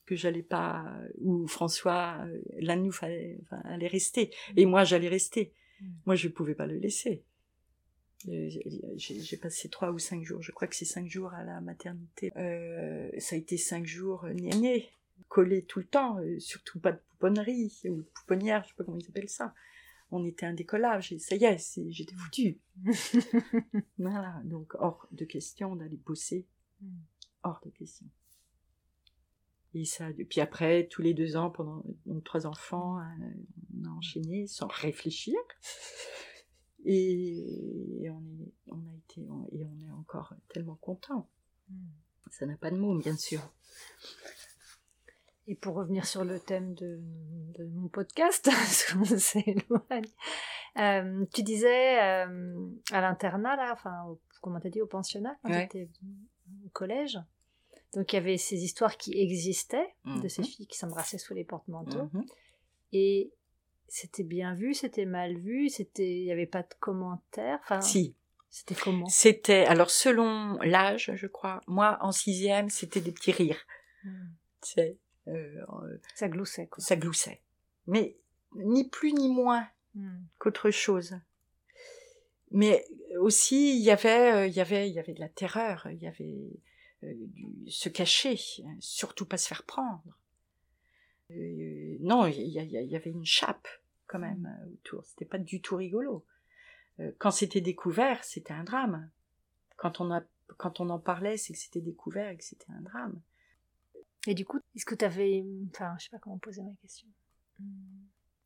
[0.06, 0.86] que j'allais pas,
[1.20, 2.26] ou François,
[2.58, 4.32] l'un de nous fallait, enfin, allait rester.
[4.58, 5.54] Et moi, j'allais rester.
[5.80, 5.88] Mm.
[6.06, 7.24] Moi, je pouvais pas le laisser.
[8.30, 8.50] Euh,
[8.98, 12.32] J'ai passé trois ou cinq jours, je crois que c'est cinq jours à la maternité.
[12.38, 14.90] Euh, ça a été cinq jours euh, gnagnés,
[15.28, 19.10] collés tout le temps, surtout pas de pouponnerie, ou pouponnière, je sais pas comment ils
[19.10, 19.54] appellent ça.
[20.12, 22.60] On était un décollage, et ça y est, j'étais foutue.
[23.98, 26.46] Voilà, donc hors de question d'aller bosser,
[26.82, 26.98] Mm.
[27.44, 28.06] hors de question.
[29.74, 33.00] Et ça, puis après, tous les deux ans, pendant donc trois enfants,
[33.76, 35.36] on a enchaîné sans réfléchir.
[36.86, 41.28] Et, et on, est, on a été, on- et on est encore tellement content.
[41.70, 41.76] Hmm.
[42.32, 43.40] Ça n'a pas de mots, bien sûr.
[45.48, 47.00] Et pour revenir sur le thème de,
[47.58, 50.06] de mon podcast, parce qu'on s'éloigne,
[50.78, 55.50] euh, tu disais euh, à l'internat, là, enfin, au- comment t'as dit, au pensionnat, quand
[55.52, 55.68] Ouais.
[55.68, 55.90] t'étais
[56.66, 57.20] au collège.
[57.94, 60.48] Donc il y avait ces histoires qui existaient de ces Mhm.
[60.48, 62.10] filles qui s'embrassaient sous les porte-manteaux.
[62.14, 62.26] Mhm.
[62.94, 63.32] Et
[63.88, 67.60] c'était bien vu, c'était mal vu, c'était, il n'y avait pas de commentaires.
[67.64, 68.16] Enfin, Si,
[68.50, 69.06] c'était comment?
[69.08, 73.66] C'était, alors selon l'âge, je crois, moi en sixième, c'était des petits rires.
[74.04, 74.28] Hmm.
[74.80, 74.94] Euh,
[75.28, 76.84] euh, Ça gloussait, quoi.
[76.84, 77.42] ça gloussait.
[77.88, 78.18] Mais
[78.56, 80.24] ni plus ni moins Hmm.
[80.40, 81.20] qu'autre chose.
[82.50, 82.84] Mais
[83.20, 86.00] aussi, il y avait, euh, il y avait, il y avait de la terreur, il
[86.02, 86.50] y avait
[87.04, 88.40] euh, du, se cacher,
[88.80, 90.04] surtout pas se faire prendre.
[91.36, 93.68] Euh, non, il y, avait une chape
[94.08, 95.06] quand même euh, autour.
[95.06, 96.26] C'était pas du tout rigolo.
[97.00, 99.10] Euh, quand c'était découvert, c'était un drame.
[99.78, 100.22] Quand on a,
[100.58, 103.20] quand on en parlait, c'est que c'était découvert et que c'était un drame.
[104.28, 105.44] Et du coup, est-ce que tu avais.
[105.70, 107.08] Enfin, je sais pas comment poser ma question.
[107.60, 107.66] Hmm.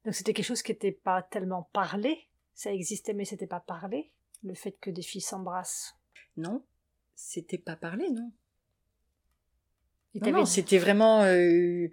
[0.06, 2.28] Donc c'était quelque chose qui n'était pas tellement parlé.
[2.54, 4.12] Ça existait, mais c'était pas parlé.
[4.44, 5.96] Le fait que des filles s'embrassent.
[6.38, 6.64] Non,
[7.16, 8.32] c'était pas parlé, non.
[10.16, 11.24] Non, c'était vraiment.
[11.24, 11.88] euh,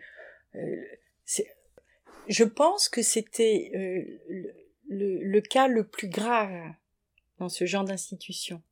[2.28, 4.54] je pense que c'était euh, le,
[4.88, 6.72] le- le cas le plus grave
[7.38, 8.62] dans ce genre d'institution.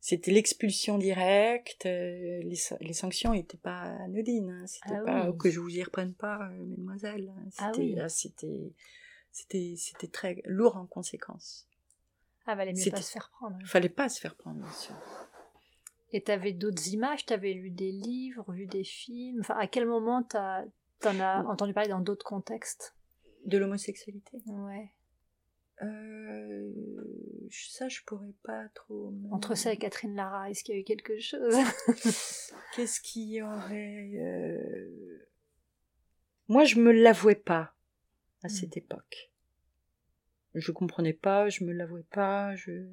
[0.00, 1.86] C'était l'expulsion directe.
[1.86, 4.50] euh, les, sa- les sanctions n'étaient pas anodines.
[4.50, 5.38] hein, C'était Ah pas oui.
[5.38, 7.32] que je vous y reprenne pas, euh, mesdemoiselles.
[7.36, 7.98] hein, Ah C'était, oui.
[8.00, 11.66] ah, c'était, c'était très lourd en conséquences.
[12.46, 13.58] Ah, valait mieux pas se faire prendre.
[13.66, 14.94] Fallait pas se faire prendre, bien sûr.
[16.12, 19.40] Et t'avais d'autres images, t'avais lu des livres, vu des films.
[19.40, 20.64] Enfin, à quel moment t'as,
[21.00, 22.94] t'en as entendu parler dans d'autres contextes?
[23.44, 24.42] De l'homosexualité.
[24.46, 24.92] Ouais.
[25.82, 26.72] Euh,
[27.50, 29.12] ça, je pourrais pas trop.
[29.30, 31.54] Entre ça et Catherine Lara, est-ce qu'il y a eu quelque chose?
[32.74, 35.26] Qu'est-ce qu'il y aurait euh,
[36.48, 37.74] Moi, je me l'avouais pas
[38.42, 38.50] à Hmm.
[38.50, 39.30] cette époque.
[40.54, 42.54] Je comprenais pas, je me l'avouais pas.
[42.56, 42.86] Je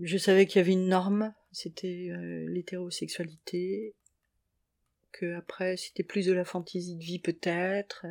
[0.00, 3.94] je savais qu'il y avait une norme, c'était euh, l'hétérosexualité.
[5.10, 8.04] Que après, c'était plus de la fantaisie de vie peut-être.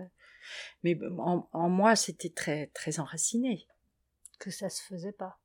[0.83, 3.67] Mais en, en moi, c'était très très enraciné.
[4.39, 5.39] Que ça se faisait pas.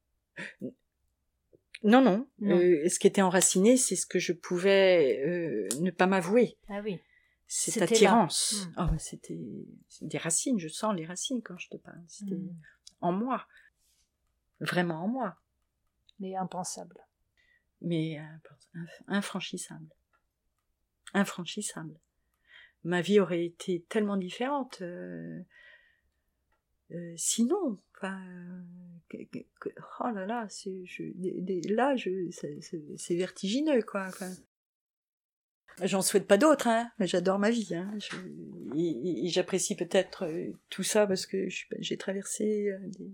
[1.82, 2.28] Non, non.
[2.38, 2.58] Non.
[2.58, 6.56] Euh, ce qui était enraciné, c'est ce que je pouvais euh, ne pas m'avouer.
[6.68, 6.98] Ah oui.
[7.48, 8.66] Cette attirance.
[8.66, 8.74] Mm.
[8.76, 9.38] Ah bah, c'était
[10.00, 12.00] des racines, je sens les racines quand je te parle.
[12.08, 12.56] C'était Hmm.
[13.02, 13.46] en moi.
[14.60, 15.36] Vraiment en moi.
[16.22, 16.96] Mais impensable.
[17.80, 19.88] Mais euh, inf- infranchissable.
[21.14, 21.98] Infranchissable.
[22.84, 24.80] Ma vie aurait été tellement différente.
[24.82, 25.42] euh,
[26.92, 28.22] euh, sinon, enfin,
[30.00, 31.96] oh là là, je, là,
[32.96, 34.10] c'est, vertigineux, quoi.
[35.82, 36.92] J'en souhaite pas d'autres, hein.
[37.00, 37.90] J'adore ma vie, hein.
[39.24, 40.28] J'apprécie peut-être
[40.68, 43.10] tout ça parce que j'ai traversé des,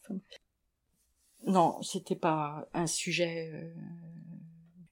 [0.00, 0.18] enfin,
[1.46, 3.74] non, c'était pas un sujet euh,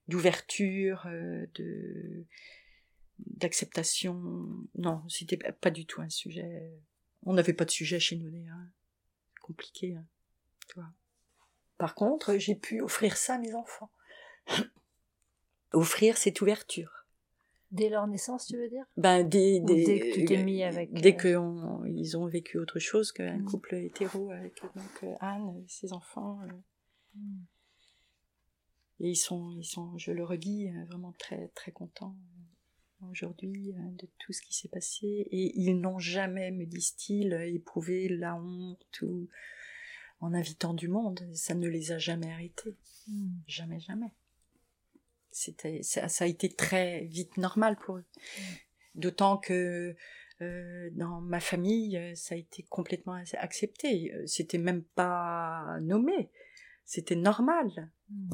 [0.08, 2.26] d'ouverture, euh, de
[3.18, 4.14] d'acceptation.
[4.76, 6.72] Non, c'était pas- du tout un sujet.
[7.22, 8.70] On n'avait pas de sujet chez nous hein.
[9.42, 10.06] Compliqué, hein,
[10.68, 10.90] tu vois.
[11.76, 13.90] Par contre, j'ai pu offrir ça à mes enfants.
[15.72, 16.99] offrir cette ouverture.
[17.70, 18.84] Dès leur naissance, tu veux dire?
[18.96, 22.78] Ben, dès, dès, dès que tu t'es mis avec, Dès euh, qu'ils ont vécu autre
[22.80, 23.44] chose qu'un Mm.
[23.44, 26.40] couple hétéro avec donc, euh, Anne et ses enfants.
[26.42, 26.52] euh.
[27.14, 27.44] Mm.
[29.02, 32.16] Et ils sont, ils sont, je le redis, euh, vraiment très, très contents
[33.02, 35.06] euh, aujourd'hui euh, de tout ce qui s'est passé.
[35.30, 39.28] Et ils n'ont jamais, me disent-ils, éprouvé la honte ou
[40.20, 41.20] en invitant du monde.
[41.34, 42.74] Ça ne les a jamais arrêtés.
[43.06, 43.28] Mm.
[43.46, 44.12] Jamais, jamais.
[45.32, 48.04] C'était, ça, ça a été très vite normal pour eux.
[48.94, 49.94] D'autant que
[50.42, 54.12] euh, dans ma famille, euh, ça a été complètement ac- accepté.
[54.14, 56.30] Euh, C'était même pas nommé.
[56.84, 57.90] C'était normal.
[58.08, 58.30] Mm.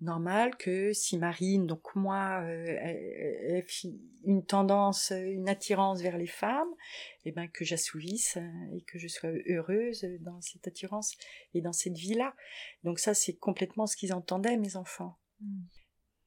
[0.00, 6.26] Normal que si Marine, donc moi, euh, ait fi- une tendance, une attirance vers les
[6.26, 6.70] femmes,
[7.24, 8.36] et ben que j'assouvisse
[8.74, 11.14] et que je sois heureuse dans cette attirance
[11.54, 12.34] et dans cette vie-là.
[12.82, 15.18] Donc ça, c'est complètement ce qu'ils entendaient, mes enfants.
[15.40, 15.62] Mm.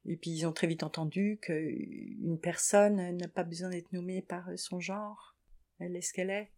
[0.06, 4.50] Et puis ils ont très vite entendu qu'une personne n'a pas besoin d'être nommée par
[4.58, 5.36] son genre.
[5.80, 6.52] Elle est ce qu'elle est,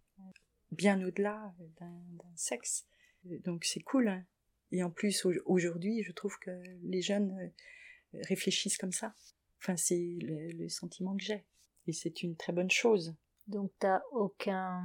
[0.72, 2.86] bien au-delà d'un d'un sexe.
[3.24, 4.10] Donc c'est cool.
[4.10, 4.24] hein.
[4.72, 6.52] Et en plus, au- aujourd'hui, je trouve que
[6.84, 9.14] les jeunes euh, réfléchissent comme ça.
[9.62, 11.46] Enfin, c'est le, le sentiment que j'ai.
[11.88, 13.16] Et c'est une très bonne chose.
[13.48, 14.84] Donc, t'as aucun.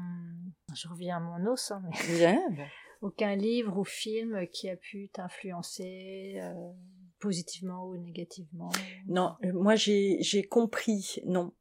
[0.72, 2.40] Je reviens à mon os, hein, mais Bien.
[3.00, 6.72] aucun livre ou film qui a pu t'influencer euh,
[7.22, 8.72] positivement ou négativement
[9.06, 11.52] Non, euh, moi j'ai compris, non.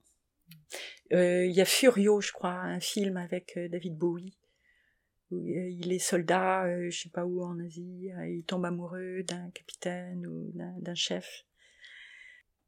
[1.14, 4.38] Euh, Il y a Furio, je crois, un film avec euh, David Bowie.
[5.30, 10.28] Où, il est soldat, je sais pas où en Asie, il tombe amoureux d'un capitaine
[10.28, 11.46] ou d'un chef.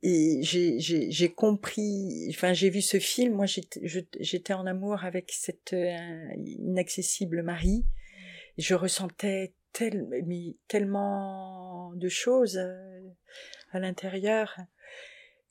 [0.01, 5.75] Et j'ai compris, enfin j'ai vu ce film, moi j'étais en amour avec cette
[6.37, 7.83] inaccessible Marie.
[8.57, 10.07] Je ressentais tel,
[10.67, 13.01] tellement de choses euh,
[13.71, 14.55] à l'intérieur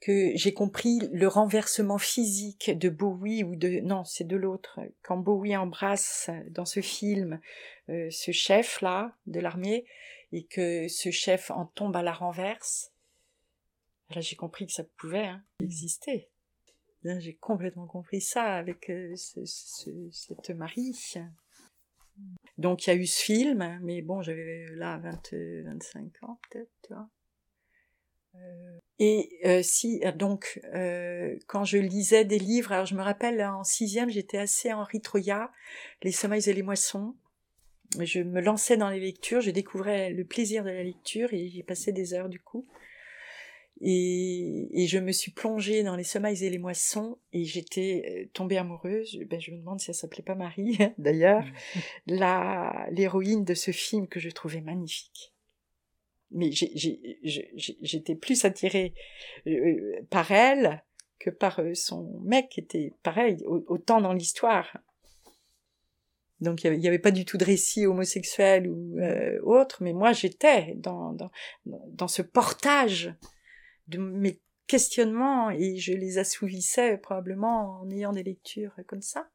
[0.00, 4.80] que j'ai compris le renversement physique de Bowie ou de non c'est de l'autre.
[5.02, 7.40] Quand Bowie embrasse dans ce film
[7.88, 9.84] euh, ce chef là de l'armée
[10.32, 12.90] et que ce chef en tombe à la renverse
[14.10, 16.28] là j'ai compris que ça pouvait hein, exister.
[17.04, 20.94] J'ai complètement compris ça avec euh, ce- ce- cette Marie
[22.58, 26.38] donc il y a eu ce film mais bon j'avais là 20, euh, 25 ans
[26.50, 26.94] peut-être
[28.34, 33.02] Euh, et euh, si euh, donc euh, quand je lisais des livres, alors je me
[33.02, 35.50] rappelle en sixième j'étais assez Henri Troya,
[36.02, 37.14] Les Sommeils et les Moissons.
[37.98, 41.62] Je me lançais dans les lectures, je découvrais le plaisir de la lecture et j'y
[41.62, 42.64] passais des heures du coup.
[43.84, 48.30] Et, et je me suis plongée dans les Sommeils et les Moissons et j'étais euh,
[48.32, 49.18] tombée amoureuse.
[49.28, 51.44] Ben, je me demande si elle s'appelait pas Marie d'ailleurs,
[52.06, 55.32] la l'héroïne de ce film que je trouvais magnifique
[56.34, 58.94] mais j'étais plus attirée
[59.46, 60.82] euh, par elle
[61.18, 64.78] que par euh, son mec qui était pareil, au- autant dans l'histoire.
[66.40, 70.12] Donc il n'y avait, pas du tout de récit homosexuel ou euh, autre, mais moi
[70.12, 71.30] j'étais dans, dans,
[71.66, 73.14] dans ce portage
[73.88, 79.30] de mes questionnements et je les assouvissais probablement en ayant des lectures comme ça.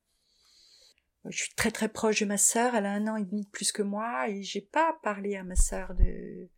[1.26, 3.50] Je suis très très proche de ma sœur, elle a un an et demi de
[3.50, 6.50] plus que moi et j'ai pas parlé à ma sœur de,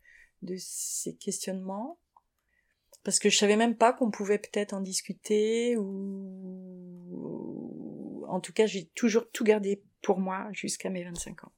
[0.42, 1.98] de ces questionnements
[3.02, 7.00] parce que je savais même pas qu'on pouvait peut-être en discuter ou
[8.28, 11.52] en tout cas j'ai toujours tout gardé pour moi jusqu'à mes 25 ans.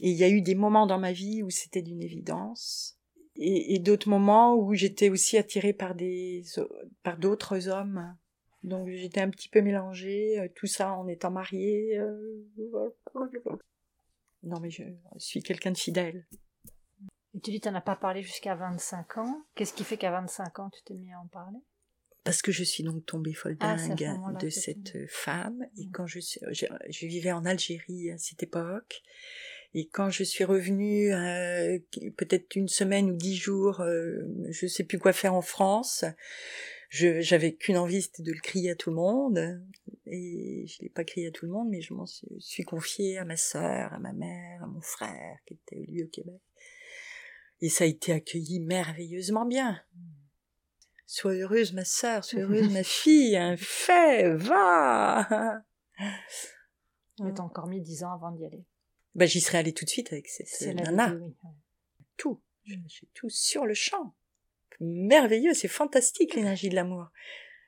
[0.00, 2.98] Et il y a eu des moments dans ma vie où c'était d'une évidence
[3.36, 6.44] et, et d'autres moments où j'étais aussi attirée par des
[7.02, 8.16] par d'autres hommes.
[8.62, 11.98] Donc j'étais un petit peu mélangée, euh, tout ça en étant mariée.
[11.98, 12.44] euh,
[14.42, 14.84] Non mais je
[15.18, 16.26] suis quelqu'un de fidèle.
[17.34, 19.42] Et tu dis n'en as pas parlé jusqu'à 25 ans.
[19.54, 21.58] Qu'est-ce qui fait qu'à 25 ans, tu t'es mis à en parler?
[22.24, 25.64] Parce que je suis donc tombée folle Ah, dingue de cette femme.
[25.78, 29.02] Et quand je, je vivais en Algérie à cette époque.
[29.74, 31.78] Et quand je suis revenue, euh,
[32.16, 36.04] peut-être une semaine ou dix jours, euh, je sais plus quoi faire en France.
[36.90, 39.62] Je, j'avais qu'une envie, c'était de le crier à tout le monde.
[40.06, 43.16] Et je l'ai pas crié à tout le monde, mais je m'en suis, suis confiée
[43.16, 46.42] à ma sœur, à ma mère, à mon frère, qui était lui au Québec.
[47.62, 49.80] Et ça a été accueilli merveilleusement bien.
[51.06, 55.62] Sois heureuse, ma sœur, sois heureuse, ma fille, un fait, va!
[57.20, 58.66] Mais t'as encore mis 10 ans avant d'y aller.
[59.14, 61.14] Bah, j'y serais allée tout de suite avec cette C'est la nana.
[61.14, 61.34] vie, oui.
[61.44, 61.50] ouais.
[62.16, 62.40] Tout.
[62.64, 64.14] J'ai j'ai tout sur le champ.
[64.80, 67.08] Merveilleux, c'est fantastique l'énergie de l'amour.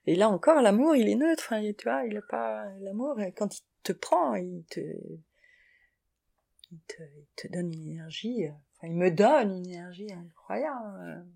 [0.07, 3.16] Et là encore, l'amour, il est neutre, hein, tu vois, il a pas l'amour.
[3.37, 8.46] Quand il te prend, il te, il te, il te donne une énergie.
[8.46, 11.26] euh, Enfin, il me donne une énergie incroyable.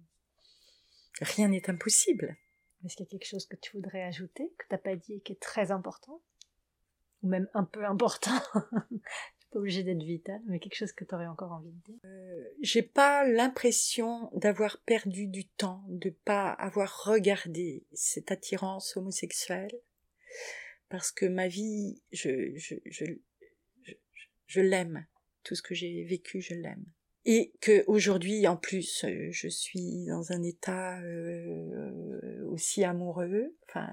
[1.20, 2.36] Rien n'est impossible.
[2.84, 5.14] Est-ce qu'il y a quelque chose que tu voudrais ajouter, que tu n'as pas dit
[5.14, 6.20] et qui est très important?
[7.22, 8.30] Ou même un peu important?
[9.50, 11.98] Pas obligé d'être vital, mais quelque chose que tu aurais encore envie de dire.
[12.04, 19.72] Euh, J'ai pas l'impression d'avoir perdu du temps, de pas avoir regardé cette attirance homosexuelle,
[20.88, 23.04] parce que ma vie, je, je, je,
[24.46, 25.06] je, l'aime.
[25.42, 26.84] Tout ce que j'ai vécu, je l'aime.
[27.24, 33.54] Et que aujourd'hui en plus euh, je suis dans un état euh, aussi amoureux.
[33.68, 33.88] Enfin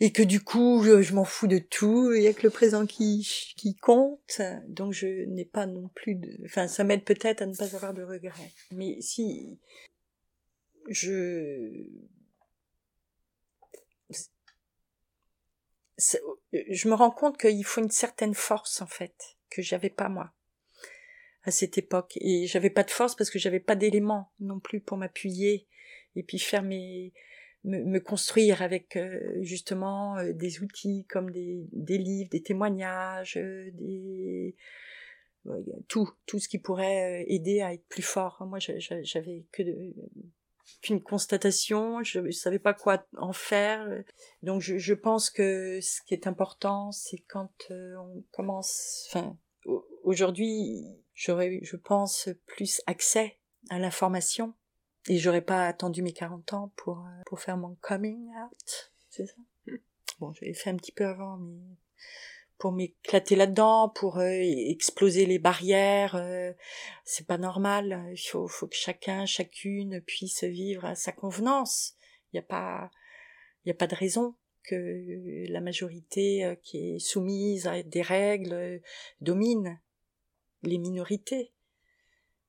[0.00, 2.12] et que du coup je, m'en fous de tout.
[2.12, 4.40] Il y a que le présent qui qui compte.
[4.68, 7.94] Donc je n'ai pas non plus de enfin ça m'aide peut-être à ne pas avoir
[7.94, 8.52] de regrets.
[8.72, 9.58] Mais si
[10.88, 11.86] je
[15.98, 20.32] je me rends compte qu'il faut une certaine force en fait que j'avais pas moi
[21.46, 22.18] à cette époque.
[22.20, 25.66] Et j'avais pas de force parce que j'avais pas d'éléments non plus pour m'appuyer
[26.16, 27.14] et puis faire mes
[27.66, 33.70] me, construire avec euh, justement euh, des outils comme des, des livres, des témoignages, euh,
[33.72, 34.56] des
[35.86, 38.44] tout tout ce qui pourrait aider à être plus fort.
[38.48, 39.62] Moi, j'avais que
[40.82, 44.02] qu'une constatation, je, savais pas quoi en faire.
[44.42, 49.06] Donc, je, je pense que ce qui est important, c'est quand on commence.
[49.08, 49.38] Enfin,
[50.02, 50.82] aujourd'hui,
[51.14, 53.38] j'aurais, je pense, plus accès
[53.70, 54.52] à l'information
[55.08, 59.26] et j'aurais pas attendu mes 40 ans pour, euh, pour faire mon coming out, c'est
[59.26, 59.34] ça?
[59.66, 59.76] Hmm.
[60.18, 61.60] Bon, j'avais fait un petit peu avant, mais
[62.58, 66.52] pour m'éclater là-dedans, pour euh, exploser les barrières, euh,
[67.04, 68.06] c'est pas normal.
[68.12, 71.94] Il faut, faut que chacun, chacune puisse vivre à sa convenance.
[72.32, 72.90] Il n'y a pas,
[73.64, 78.80] il y a pas de raison que la majorité qui est soumise à des règles
[79.20, 79.78] domine
[80.62, 81.52] les minorités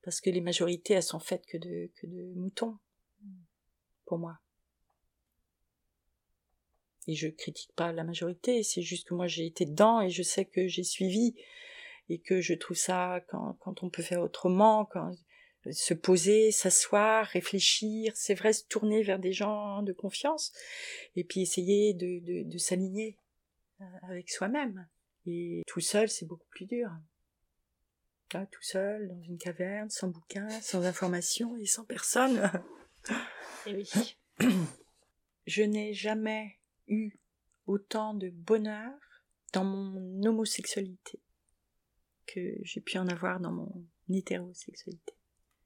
[0.07, 2.77] parce que les majorités elles sont faites que de moutons.
[4.05, 4.39] Pour moi.
[7.07, 8.63] Et je critique pas la majorité.
[8.63, 11.35] C'est juste que moi j'ai été dedans et je sais que j'ai suivi.
[12.07, 15.11] Et que je trouve ça quand on peut faire autrement quand
[15.71, 20.53] se poser, s'asseoir, réfléchir, c'est vrai, se tourner vers des gens de confiance,
[21.17, 23.17] et puis essayer de s'aligner
[23.81, 24.87] euh, avec soi-même.
[25.25, 26.89] Et tout seul, c'est beaucoup plus dur
[28.29, 32.51] tout seul, dans une caverne, sans bouquin, sans information et sans personne.
[33.65, 34.17] Et eh oui.
[35.45, 37.11] Je n'ai jamais eu
[37.65, 38.93] autant de bonheur
[39.53, 41.21] dans mon homosexualité
[42.25, 45.13] que j'ai pu en avoir dans mon hétérosexualité,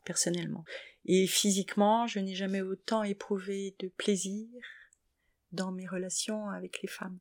[0.06, 0.64] personnellement.
[1.06, 4.48] Et physiquement, je n'ai jamais autant éprouvé de plaisir
[5.52, 7.18] dans mes relations avec les femmes.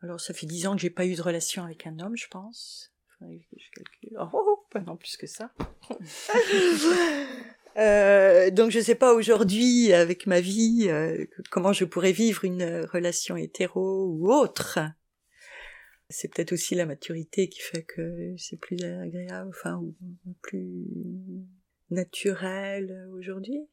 [0.00, 2.28] Alors ça fait dix ans que j'ai pas eu de relation avec un homme, je
[2.28, 2.92] pense.
[3.20, 4.16] Je calcule.
[4.18, 5.52] Oh, oh, oh pas non plus que ça.
[7.76, 12.86] euh, donc je sais pas aujourd'hui avec ma vie euh, comment je pourrais vivre une
[12.92, 14.78] relation hétéro ou autre.
[16.10, 19.94] C'est peut-être aussi la maturité qui fait que c'est plus agréable, enfin ou
[20.40, 20.86] plus
[21.90, 23.68] naturel aujourd'hui.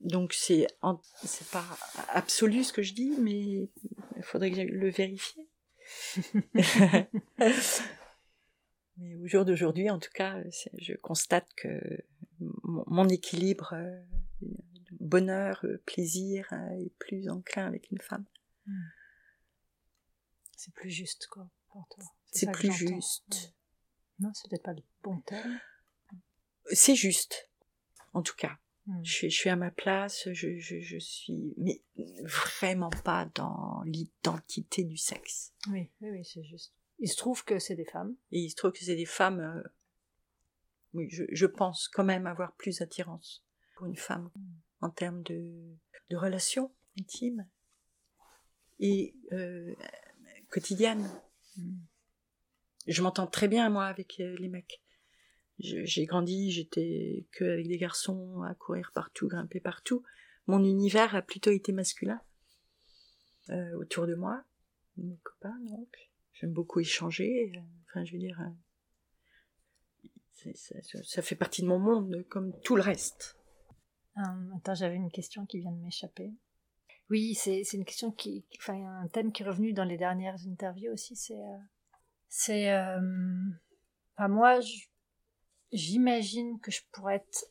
[0.00, 0.66] Donc c'est
[1.24, 1.64] c'est pas
[2.08, 3.68] absolu ce que je dis, mais
[4.16, 5.49] il faudrait que je le vérifie.
[8.96, 10.42] Mais au jour d'aujourd'hui, en tout cas,
[10.78, 12.04] je constate que
[12.40, 14.02] mon, équilibre, euh,
[15.00, 18.24] bonheur, euh, plaisir, euh, est plus enclin avec une femme.
[18.66, 18.88] Hmm.
[20.56, 22.04] C'est plus juste, quoi, pour toi.
[22.32, 23.54] C'est plus juste.
[24.18, 25.58] Non, c'est peut-être pas le bon terme.
[26.72, 27.48] C'est juste,
[28.12, 28.58] en tout cas.
[28.90, 29.04] Hmm.
[29.04, 31.80] Je, suis, à ma place, je, je, suis, mais
[32.24, 35.54] vraiment pas dans l'identité du sexe.
[35.68, 36.74] Oui, oui, oui, c'est juste.
[36.98, 38.16] Il se trouve que c'est des femmes.
[38.32, 39.38] Et il se trouve que c'est des femmes.
[39.38, 39.62] Euh,
[40.92, 43.44] oui, je, je, pense quand même avoir plus d'attirance
[43.76, 44.40] pour une femme mm.
[44.80, 45.76] en termes de,
[46.10, 47.46] de relations intimes
[48.80, 49.72] et euh,
[50.48, 51.08] quotidiennes.
[51.56, 51.78] Mm.
[52.88, 54.82] Je m'entends très bien moi avec euh, les mecs.
[55.60, 60.02] J'ai grandi, j'étais que avec des garçons à courir partout, grimper partout.
[60.46, 62.20] Mon univers a plutôt été masculin
[63.50, 64.42] euh, autour de moi,
[64.96, 66.10] mes copains donc.
[66.32, 67.52] J'aime beaucoup échanger.
[67.88, 68.40] Enfin, je veux dire,
[70.46, 70.52] euh,
[71.02, 73.36] ça, fait partie de mon monde comme tout le reste.
[74.16, 76.32] Euh, attends, j'avais une question qui vient de m'échapper.
[77.10, 80.92] Oui, c'est une question qui, enfin, un thème qui est revenu dans les dernières interviews
[80.92, 81.16] aussi.
[81.16, 81.58] C'est, euh,
[82.28, 82.72] c'est,
[84.16, 84.60] enfin, moi,
[85.72, 87.46] j'imagine que je pourrais être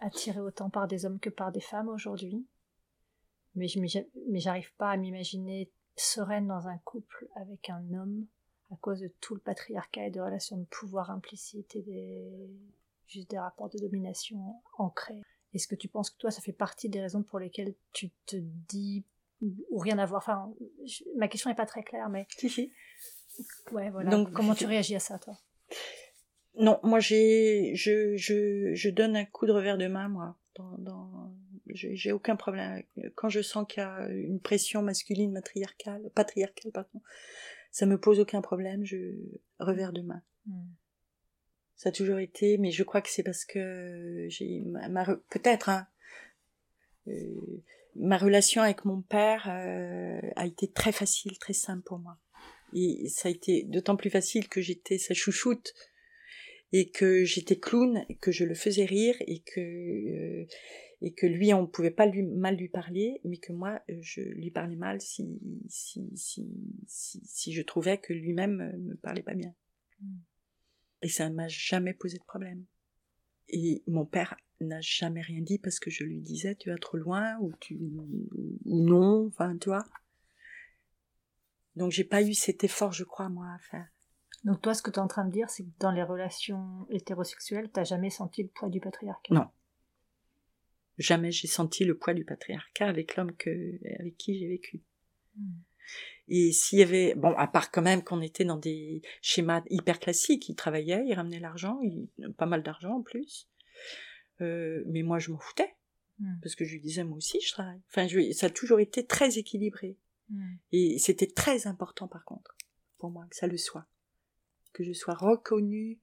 [0.00, 2.46] attirée autant par des hommes que par des femmes aujourd'hui,
[3.54, 3.78] mais je,
[4.28, 8.26] mais j'arrive pas à m'imaginer sereine dans un couple avec un homme
[8.72, 12.48] à cause de tout le patriarcat et de relations de pouvoir implicites et des
[13.06, 15.20] juste des rapports de domination ancrés.
[15.52, 18.36] Est-ce que tu penses que toi, ça fait partie des raisons pour lesquelles tu te
[18.36, 19.04] dis
[19.42, 20.22] ou rien à voir?
[20.22, 20.54] Enfin,
[21.16, 22.28] ma question n'est pas très claire, mais.
[22.38, 22.72] Si, si.
[23.72, 24.10] Ouais, voilà.
[24.10, 25.36] Donc, comment tu réagis à ça, toi?
[26.60, 30.36] Non, moi, j'ai, je, je, je donne un coup de revers de main, moi.
[30.56, 31.34] Dans, dans...
[31.72, 32.82] J'ai aucun problème.
[33.14, 37.00] Quand je sens qu'il y a une pression masculine, matriarcale, patriarcale, pardon,
[37.70, 38.84] ça me pose aucun problème.
[38.84, 39.14] Je
[39.58, 40.22] revers de main.
[40.46, 40.68] Hmm.
[41.76, 45.86] Ça a toujours été, mais je crois que c'est parce que j'ai ma, peut-être hein,
[47.08, 47.62] euh,
[47.96, 52.18] ma relation avec mon père euh, a été très facile, très simple pour moi.
[52.74, 55.72] Et ça a été d'autant plus facile que j'étais sa chouchoute
[56.72, 60.46] et que j'étais clown, et que je le faisais rire et que euh,
[61.02, 64.20] et que lui on ne pouvait pas lui mal lui parler, mais que moi je
[64.20, 66.46] lui parlais mal si si si
[66.86, 69.54] si, si je trouvais que lui-même me parlait pas bien.
[70.00, 70.18] Hmm.
[71.02, 72.64] Et ça ne m'a jamais posé de problème.
[73.48, 76.98] Et mon père n'a jamais rien dit parce que je lui disais tu vas trop
[76.98, 79.86] loin ou tu ou non, enfin tu vois.
[81.76, 83.88] Donc j'ai pas eu cet effort, je crois, moi, à faire.
[84.44, 86.86] Donc toi, ce que tu es en train de dire, c'est que dans les relations
[86.90, 89.34] hétérosexuelles, t'as jamais senti le poids du patriarcat?
[89.34, 89.46] Non.
[90.98, 94.82] Jamais j'ai senti le poids du patriarcat avec l'homme que avec qui j'ai vécu.
[95.36, 95.60] Hmm.
[96.28, 99.98] Et s'il y avait, bon, à part quand même qu'on était dans des schémas hyper
[99.98, 103.48] classiques, il travaillait, il ramenait l'argent, il, pas mal d'argent en plus.
[104.40, 105.74] Euh, mais moi, je m'en foutais.
[106.18, 106.38] Hmm.
[106.42, 107.80] Parce que je lui disais, moi aussi, je travaille.
[107.88, 109.96] Enfin, je, ça a toujours été très équilibré.
[110.28, 110.54] Hmm.
[110.70, 112.56] Et c'était très important, par contre,
[112.98, 113.86] pour moi, que ça le soit.
[114.72, 115.98] Que je sois reconnue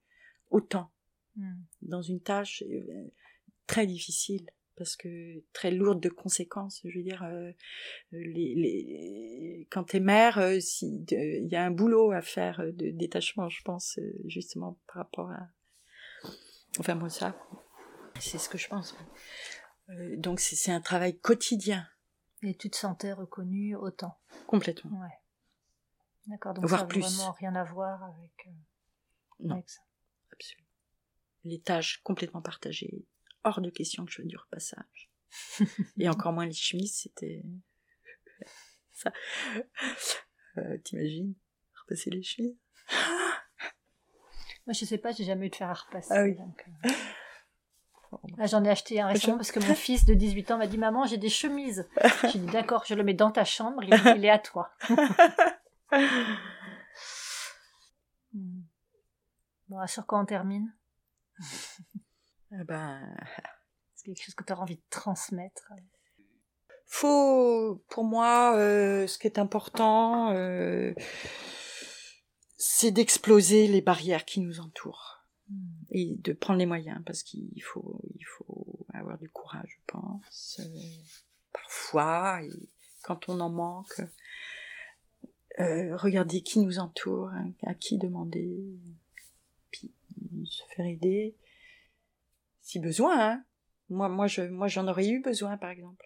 [0.49, 0.91] autant
[1.35, 1.55] hmm.
[1.81, 3.11] dans une tâche euh,
[3.65, 6.81] très difficile parce que très lourde de conséquences.
[6.85, 7.51] Je veux dire, euh,
[8.11, 12.91] les, les, quand t'es mère, euh, si il y a un boulot à faire de
[12.91, 15.49] détachement, je pense, justement par rapport à,
[16.79, 17.35] enfin moi ça,
[18.19, 18.95] c'est ce que je pense.
[20.17, 21.87] donc c'est un travail quotidien.
[22.43, 24.19] Et tu te sentais reconnue autant.
[24.45, 25.01] Complètement.
[25.01, 25.09] Ouais.
[26.27, 26.53] D'accord.
[26.53, 28.49] Donc ça n'a vraiment rien à voir avec,
[29.39, 29.55] non.
[29.55, 29.81] avec ça.
[30.31, 30.67] Absolument.
[31.45, 33.05] Les tâches complètement partagées
[33.43, 35.09] hors de question que je fasse du repassage.
[35.97, 37.43] Et encore moins les chemises, c'était
[38.91, 39.11] ça.
[40.57, 41.33] Euh, T'imagines
[41.81, 42.57] repasser les chemises?
[44.65, 46.09] Moi, je sais pas, j'ai jamais eu de faire à repasser.
[46.11, 46.35] Ah oui.
[46.83, 46.89] Euh.
[48.47, 51.05] j'en ai acheté un récemment parce que mon fils de 18 ans m'a dit Maman,
[51.05, 51.87] j'ai des chemises.
[52.31, 54.69] J'ai dit D'accord, je le mets dans ta chambre, il, il est à toi.
[58.33, 58.61] Hmm.
[59.69, 60.73] Bon, sur quoi on termine?
[62.51, 63.01] Eh ben...
[63.93, 65.73] C'est quelque chose que tu as envie de transmettre?
[66.85, 70.93] Faut, pour moi, euh, ce qui est important, euh,
[72.55, 75.83] c'est d'exploser les barrières qui nous entourent hmm.
[75.91, 80.61] et de prendre les moyens parce qu'il faut, il faut avoir du courage, je pense.
[80.61, 80.79] Euh,
[81.51, 82.69] parfois, et
[83.03, 84.01] quand on en manque,
[85.57, 88.59] regarder qui nous entoure, hein, à qui demander,
[89.71, 89.91] puis
[90.45, 91.35] se faire aider
[92.67, 93.45] si besoin, hein.
[93.89, 96.05] Moi, moi, je, moi, j'en aurais eu besoin, par exemple.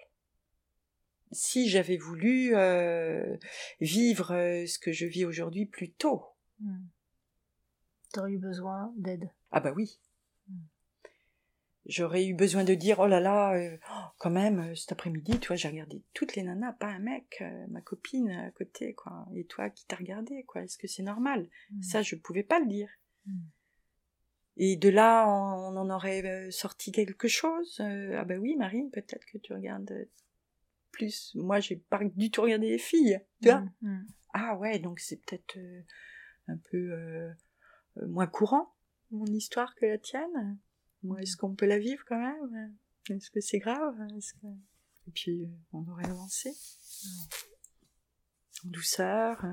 [1.32, 3.36] Si j'avais voulu euh,
[3.80, 6.24] vivre euh, ce que je vis aujourd'hui plus tôt.
[6.60, 6.86] Hmm.
[8.14, 9.32] T'aurais eu besoin d'aide.
[9.50, 9.98] Ah bah oui.
[11.86, 11.90] Hmm.
[11.90, 13.78] J'aurais eu besoin de dire oh là là, euh,
[14.18, 17.82] quand même cet après-midi, tu vois, j'ai regardé toutes les nanas, pas un mec, ma
[17.82, 19.26] copine à côté, quoi.
[19.36, 21.48] Et toi, qui t'as regardé, quoi Est-ce que c'est normal?
[21.72, 21.82] Hmm.
[21.82, 22.90] Ça, je pouvais pas le dire.
[24.58, 27.80] Et de là, on, en aurait euh, sorti quelque chose.
[27.80, 30.08] Euh, ah ben oui, Marine, peut-être que tu regardes
[30.92, 31.34] plus.
[31.36, 33.62] Moi, j'ai pas du tout regardé les filles, tu vois.
[33.62, 34.08] Mm, mm.
[34.34, 35.82] Ah ouais, donc c'est peut-être euh,
[36.48, 37.32] un peu
[38.08, 38.74] moins courant,
[39.12, 40.58] mon histoire, que la tienne?
[41.20, 42.76] Est-ce qu'on peut la vivre quand même?
[43.10, 43.96] Est-ce que c'est grave?
[45.08, 46.52] Et puis, on aurait avancé.
[48.64, 49.44] En douceur,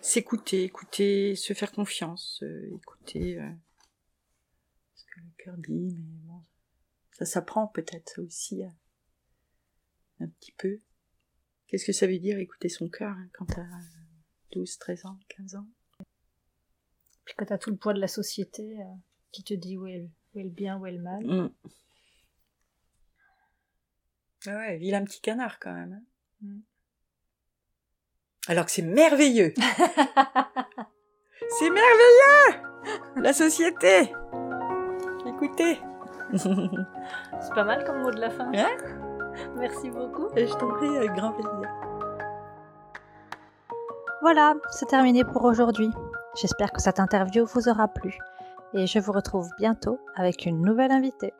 [0.00, 3.50] s'écouter, écouter, se faire confiance, euh, écouter euh,
[4.94, 6.42] ce que le cœur dit, mais bon,
[7.12, 8.68] ça s'apprend peut-être aussi euh,
[10.20, 10.80] un petit peu.
[11.66, 13.66] Qu'est-ce que ça veut dire écouter son cœur hein, quand t'as
[14.52, 15.68] 12, 13 ans, 15 ans?
[17.24, 18.76] Puis quand t'as tout le poids de la société
[19.32, 21.24] qui te dit où est, le, bien, où est le mal.
[21.24, 21.50] Mm.
[24.46, 25.94] Ah ouais, vilain petit canard quand même.
[25.94, 26.02] Hein.
[26.42, 26.60] Mm.
[28.48, 29.54] Alors que c'est merveilleux.
[31.58, 32.62] c'est merveilleux
[33.16, 34.12] La société
[35.26, 35.78] Écoutez
[36.34, 38.50] C'est pas mal comme mot de la fin.
[38.54, 38.76] Hein?
[39.56, 40.28] Merci beaucoup.
[40.36, 41.68] Et je t'en prie, avec grand plaisir.
[44.22, 45.90] Voilà, c'est terminé pour aujourd'hui.
[46.40, 48.18] J'espère que cette interview vous aura plu.
[48.74, 51.32] Et je vous retrouve bientôt avec une nouvelle invitée.